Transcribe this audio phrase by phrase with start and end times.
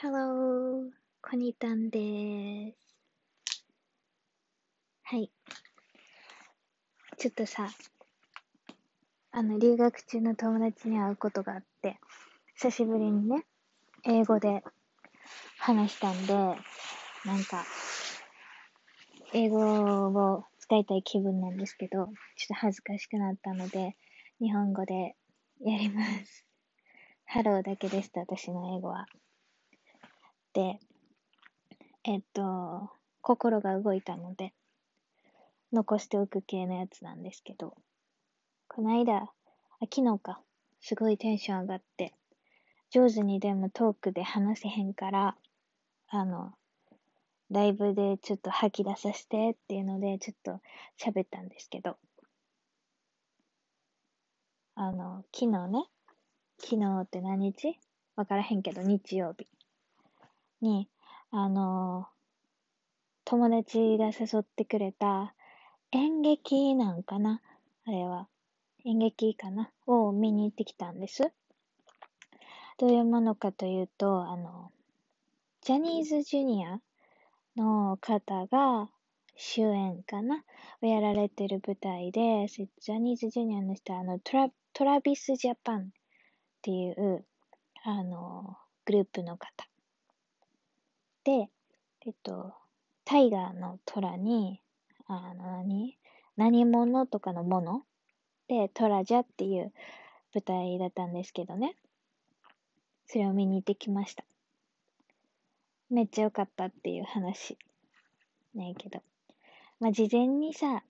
[0.00, 3.64] Hello, コニタンです。
[5.02, 5.28] はい。
[7.16, 7.68] ちょっとさ、
[9.32, 11.98] あの、留学中の友達に会うことがあって、
[12.54, 13.44] 久しぶりにね、
[14.04, 14.62] 英語で
[15.58, 16.54] 話したんで、な
[17.36, 17.64] んか、
[19.32, 19.58] 英語
[20.10, 22.10] を使いたい気分なんですけど、ちょっ
[22.46, 23.96] と恥ずかしくなったので、
[24.38, 25.16] 日本語で
[25.60, 26.46] やります。
[27.26, 29.08] ハローだけでした、私の英語は。
[30.52, 30.78] で、
[32.04, 34.52] えっと、心が動いたので、
[35.72, 37.76] 残しておく系のやつなんですけど、
[38.68, 39.30] この間、あ、
[39.92, 40.40] 昨日か、
[40.80, 42.14] すごいテンション上がって、
[42.90, 45.36] 上手にでもトークで話せへんから、
[46.08, 46.52] あの、
[47.50, 50.60] ライブでちょっと吐き出させてっていうので、ちょっと
[50.98, 51.96] 喋ったんですけど、
[54.74, 55.84] あの、昨日ね、
[56.58, 57.78] 昨日って何日？
[58.16, 59.46] わからへんけど、日曜日。
[60.60, 60.88] に、
[61.30, 62.08] あの、
[63.24, 65.34] 友達が誘ってくれた
[65.92, 67.40] 演劇なんかな
[67.84, 68.28] あれは。
[68.84, 71.32] 演劇かなを見に行ってきたんです。
[72.78, 74.70] どういうものかというと、あの、
[75.62, 76.80] ジャニーズジュニア
[77.56, 78.88] の方が
[79.36, 80.44] 主演かな
[80.80, 85.84] をやられてる舞台で、ジャニーズジュニアの人は、あの、トラ、トラビスジャパンっ
[86.62, 87.24] ていう、
[87.84, 89.68] あの、グループの方。
[91.28, 91.50] で、
[92.06, 92.54] えっと、
[93.04, 94.62] タイガーの虎に、
[95.06, 95.98] あの、何？
[96.38, 97.82] 何者とかのもの？
[98.48, 99.70] で、虎じゃっていう
[100.34, 101.76] 舞台だったんですけどね。
[103.06, 104.24] それを見に行ってきました。
[105.90, 107.58] めっちゃ良かったっていう話。
[108.54, 109.02] ねえけど。
[109.80, 110.82] まあ、事前にさ、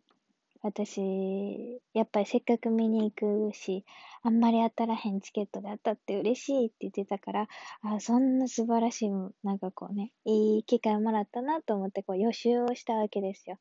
[0.60, 3.84] 私、やっぱりせっかく見に行くし、
[4.22, 7.48] あんまり当たらへんチケットで当たって嬉しいって言ってたから、
[7.82, 9.10] あ、そんな素晴らしい、
[9.44, 13.58] なんかこうね、いい機会をもらったなと思って、こう予習をしたわけですよ。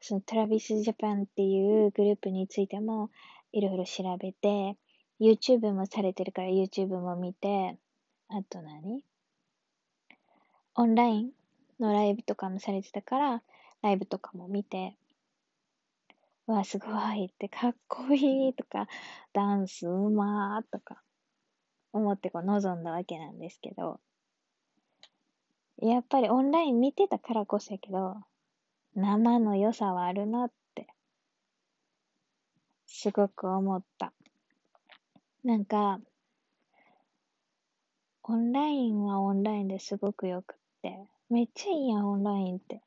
[0.00, 3.10] そのトラビスジャパンっていうグループについても、
[3.52, 4.76] いろいろ調べて、
[5.20, 7.76] YouTube もされてるから YouTube も見て、
[8.28, 9.04] あと何？
[10.76, 11.32] オンライン
[11.80, 13.42] のライブとかもされてたから、
[13.82, 14.94] ライブとかも見て、
[16.52, 18.88] わ、すごいってかっこいいとか、
[19.32, 21.02] ダンスうまーとか、
[21.92, 24.00] 思ってこう望んだわけなんですけど、
[25.82, 28.16] やっぱりオンライン見てたからこそやけど、
[28.94, 30.86] 生の良さはあるなって、
[32.86, 34.12] すごく思った。
[35.42, 36.00] なんか、
[38.24, 40.98] オンラインはオンラインですごくよくって、
[41.30, 42.82] めっちゃいいやん、オンラインって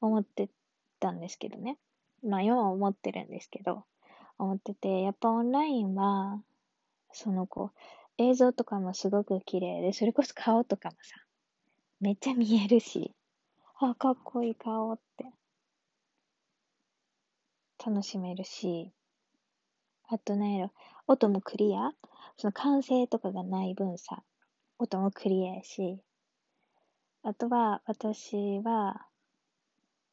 [0.00, 0.48] 思って
[1.00, 1.78] たんですけどね。
[2.22, 3.84] まあ、今は思ってるんですけど、
[4.38, 6.42] 思ってて、やっぱオンラインは、
[7.12, 7.72] その子、
[8.18, 11.16] 映像とかもすごく綺麗で、それこそ顔とかもさ、
[12.00, 13.14] めっちゃ見えるし、
[13.80, 15.32] あ、かっこいい顔って、
[17.84, 18.92] 楽しめるし、
[20.08, 20.70] あとね、
[21.06, 21.92] 音もクリア
[22.36, 24.22] その完成とかがない分さ、
[24.78, 26.00] 音もクリアやし、
[27.24, 29.06] あとは、私は、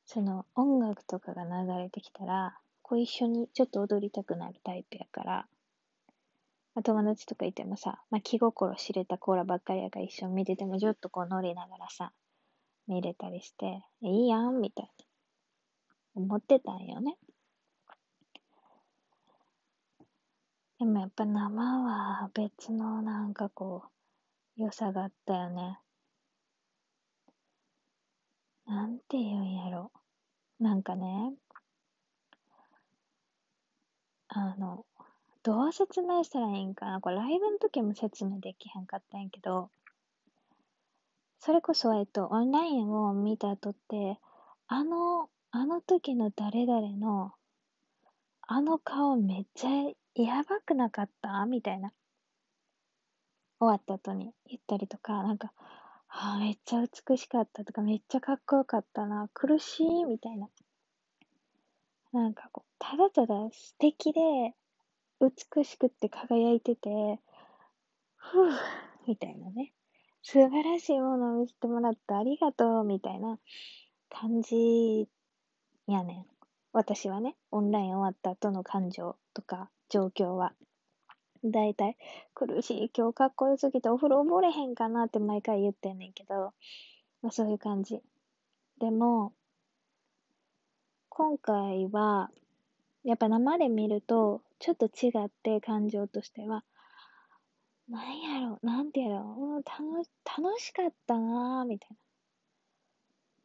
[0.06, 5.48] その音楽とかが流れてきたら、こう一緒にちょっと踊りたくなるタイプやから、
[6.76, 12.12] まあ、友達とかいてもさ、まあ、気心知れたコーラばっかりやから一緒に見ててもちょっとこう乗りながらさ、
[12.88, 15.06] 見れたりして、いいやんみたいな。
[16.16, 17.18] 思ってたんよね。
[20.80, 23.84] でもやっぱ生は別のなんかこ
[24.58, 25.80] う、良さがあったよね。
[28.68, 29.92] なんて言うんやろ。
[30.60, 31.34] なんかね、
[34.28, 34.86] あの、
[35.44, 37.02] どう説明したらいいんかな。
[37.02, 39.70] これライブの時も説明できへんかったんやけど、
[41.40, 44.20] それこそ、えっと、オンラインを見た後って、
[44.68, 47.34] あの、あの時の誰々の、
[48.48, 49.70] あの顔めっちゃ
[50.16, 51.46] やばくなかった？
[51.46, 51.92] みたいな。
[53.60, 55.52] 終わった後に言ったりとか、なんか、
[56.18, 60.48] あめっちゃ美しかったとか、めっちゃかっこよかったな、苦しいみたいな。
[62.14, 64.22] なんかこう、ただただ素敵で、
[65.20, 67.20] 美しくって輝いてて、
[68.16, 68.52] ふぅ、
[69.08, 69.74] みたいなね。
[70.24, 73.38] 素晴らしいものを見せてもらってありがとう、みたいな
[74.10, 75.10] 感じ
[75.86, 76.26] やねん。
[76.72, 80.54] 私はね、オンライン終わった後の感情とか状況は。
[81.52, 81.98] だいたい
[82.34, 86.54] 苦しい、今日かっこよすぎてお風呂溺れへんかなって毎回言ってんねんけど、
[87.22, 88.02] まあそういう感じ。
[88.80, 89.34] でも、
[91.10, 92.30] 今回は、
[93.04, 96.64] やっぱ生で見ると、ちょっと違って感情としては、
[97.88, 101.90] なんやろ、なんてやろ、うん、楽楽しかったなぁ、みたい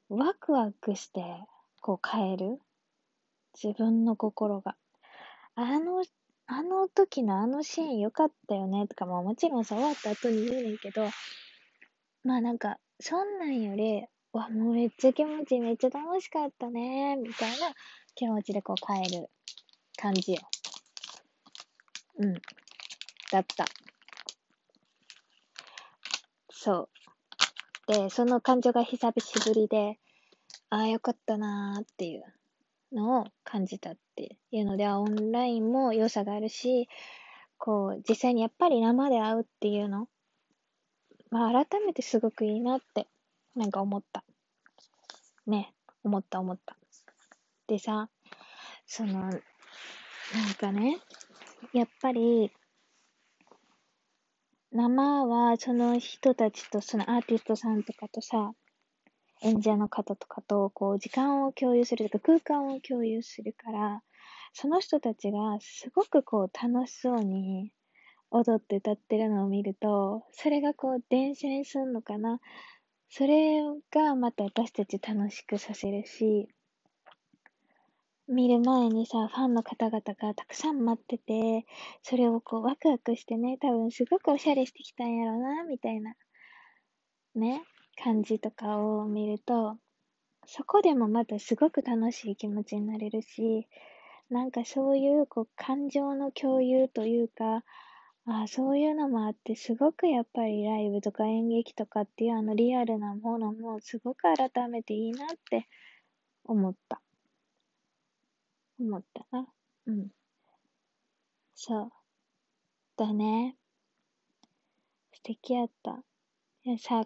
[0.08, 0.24] な。
[0.24, 1.22] ワクワクして、
[1.80, 2.60] こう変える。
[3.62, 4.76] 自分の心が。
[5.54, 6.02] あの、
[6.52, 11.08] あの時のあのシーン良かったよねとか、まあもちろんさ、終わった後に言うねんけど、
[12.24, 17.68] まあなんか、そんなんより、わ、もうめっちゃ気持ちいい、めっちゃ楽しかったね、みたいな
[18.16, 19.30] 気持ちでこう変える
[19.96, 20.40] 感じよ。
[22.18, 22.34] うん。
[23.30, 23.64] だった。
[26.50, 26.88] そ
[27.88, 27.92] う。
[27.92, 30.00] で、その感情が久しぶりで、
[30.68, 32.24] ああ、よかったなーっていう
[32.92, 36.88] のを感じたっていうのでは、オンラインも良さがあるし、
[37.58, 40.08] こう、実際にやっぱり生で会うっていうの、
[41.30, 43.06] まあ改めてすごくいいなって、
[43.54, 44.24] なんか思った。
[45.46, 46.76] ね、思った思った。
[47.66, 48.08] でさ、
[48.86, 49.32] その、なん
[50.58, 50.98] かね、
[51.72, 52.50] やっぱり、
[54.72, 58.52] 生はその人たちと、そのアーティストさんとかとさ、
[59.42, 64.02] 演者の方とかと、こう、時間を共有するとか、空間を共有するから、
[64.52, 67.72] その人たちがすごくこう、楽しそうに
[68.30, 72.40] 踊って歌ってるのを見ると、それがこう、電車にすんのかな。
[73.08, 73.60] それ
[73.90, 76.48] がまた私たち楽しくさせるし、
[78.28, 81.66] 見る前にさ、ファンの方々がたくさん待ってて、
[82.02, 86.14] それをこうワクワクしてね、多分すごくおしゃれしてきたんやろうな、みたいな、
[87.34, 87.64] ね、
[88.00, 89.76] 感じとかを見ると、
[90.46, 93.66] そこでもまたすごく楽しい気持ちになれるし、
[94.30, 97.64] なんかそういうこう感情の共有というか、
[98.26, 105.68] あそういうのもあって、すごくやっぱりライブとか演劇とかっていうあのリアルなものもすごく改めていいなって
[106.44, 107.00] 思った。
[108.78, 109.46] 思ったな。
[109.86, 110.08] うん。
[111.54, 111.92] そう。
[112.96, 113.56] だね。
[115.12, 116.02] 素敵やった。
[116.64, 117.04] いやさ、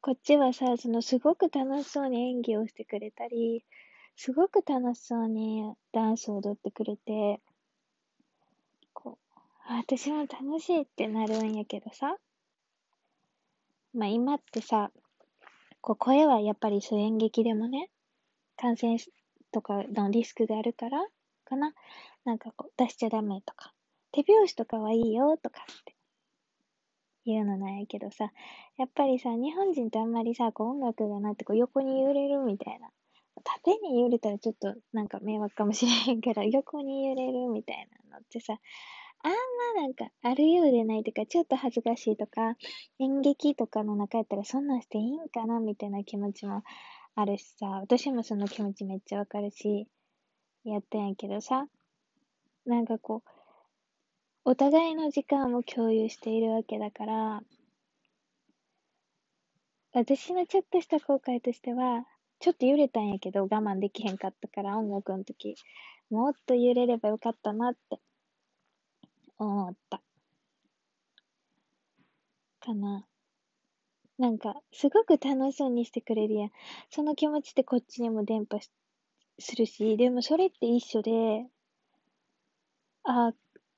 [0.00, 3.64] こっちはさ、そのすごく楽しそうに演技をしてくれたり、
[4.16, 7.40] すごく楽しそうにダンスを踊ってくれて、
[8.92, 9.38] こう、
[9.68, 12.16] 私も楽しいってなるんやけどさ、
[13.94, 14.90] まあ今ってさ、
[15.80, 17.90] こう声はやっぱりそう演劇でもね、
[18.56, 18.96] 感染
[19.50, 21.04] とかのリスクがあるから、
[21.44, 21.74] かな。
[22.24, 23.74] なんかこう出しちゃダメとか、
[24.12, 25.94] 手拍子とかはいいよとかって
[27.26, 28.30] 言うのなんやけどさ、
[28.76, 32.88] やっぱりさ、日本人ってあんまりさ、こう音楽がなってこう横に揺れるみたいな。
[33.40, 38.58] 縦に揺れたらちょっとなんか迷惑かもしれへんから、横に揺れるみたいなのってさ、
[39.24, 42.56] あんまなんかあるようでないとか、ちょっと恥ずかしいとか、
[42.98, 46.62] 演劇とかの中やったらそんなんしていいんかなみたいな気持ちも
[47.14, 49.86] あるしさ、私もその気持ちめっちゃわかるし、
[50.64, 51.66] やったんやけどさ、
[52.66, 53.30] なんかこう、
[54.44, 57.42] お互いの時間を共有しているわけだから、
[59.92, 62.06] 私のちょっとした後悔としては、
[62.42, 65.54] ちょっと揺れたんやけど我慢できへんかったから音楽の時、
[66.10, 68.00] もっと揺れればよかったなって
[69.38, 70.02] 思った。
[72.58, 73.06] かな。
[74.18, 76.50] なんか、すごく楽しそうにしてくれるやん。
[76.90, 78.58] その気持ちってこっちにも伝播
[79.38, 81.46] するし、でもそれって一緒で、
[83.04, 83.32] あ、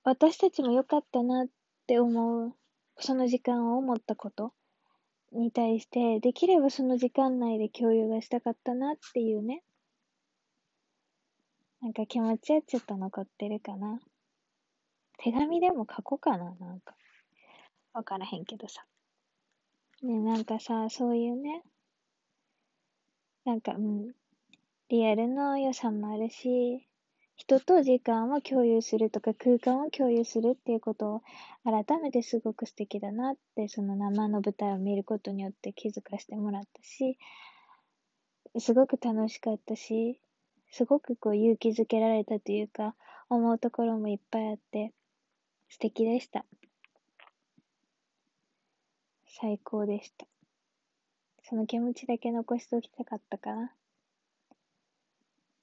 [0.04, 1.48] 私たちも良かったなっ
[1.86, 2.54] て思う、
[2.98, 4.54] その時間を思ったこと
[5.34, 9.62] に対して、できればその時間内で共有がしたかったなっていうね。
[11.82, 14.00] なんか気持ちはちょっと残ってるかな。
[15.18, 16.94] 手紙でも書こうかな、なんか。
[17.92, 18.84] わからへんけどさ。
[20.02, 21.62] ね、なんかさ、そういうね、
[23.44, 24.12] なんか、うん、
[24.88, 26.86] リアルの良さもあるし、
[27.36, 31.22] 人と時間を共有するとか空間を共有するっていうことを
[31.64, 37.18] 改めてすごく素敵だなってその生の舞台を見ることによって気づかせてもらったし
[38.58, 40.20] すごく楽しかったし
[40.70, 42.94] すごくこう勇気づけられたというか
[43.28, 44.92] 思うところもいっぱいあって
[45.68, 46.44] 素敵でした。
[49.26, 50.26] 最高でした。
[51.42, 53.72] その気持ちだけ残しておきたかったかな。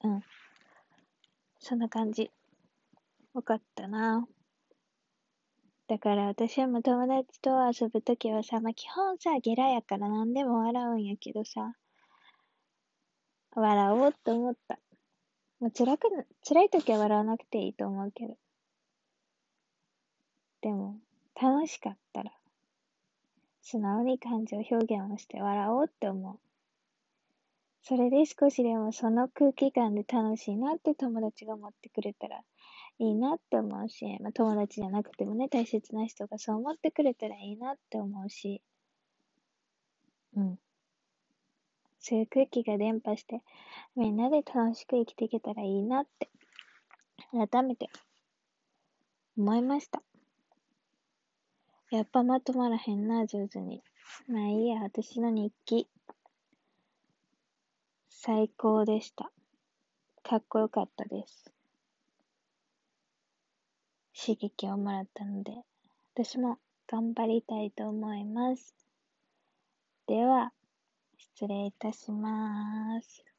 [0.03, 0.23] うん。
[1.61, 2.31] そんな感じ。
[3.33, 4.27] わかったな。
[5.87, 11.75] だから私はもう友達と遊ぶときはさ、まあ、基本さ、ゲラやから何でも笑うんやけどさ、
[13.53, 14.79] 笑おうと思った。
[15.59, 16.07] もう辛く、
[16.47, 18.35] 辛いときは笑わなくていいと思うけど。
[20.61, 20.97] でも、
[21.39, 22.31] 楽しかったら、
[23.61, 26.50] 素直に感情表現をして笑おうって思う。
[27.83, 32.37] それで少しでもその空気感で楽しいなって友達が思ってくれたら
[32.99, 38.61] いいなって思うし、まあ、友達じゃなくてもね、大切な人がそう思ってくれたらいいなって思うし、
[40.35, 40.59] うん。
[41.99, 43.41] そういう空気が伝播して、
[43.95, 46.29] みんなで楽しく生きていけたらいいなって、
[47.31, 47.89] 改めて
[49.37, 50.03] 思いました。
[51.89, 53.81] やっぱまとまらへんな、上手に。
[54.27, 55.87] まあいいや、私の日記。
[58.23, 59.31] 最高でした。
[60.21, 61.51] かっこよかったです。
[64.13, 65.53] 刺激をもらったので、
[66.13, 68.75] 私も頑張りたいと思います。
[70.05, 70.53] では、
[71.17, 73.30] 失礼いたします。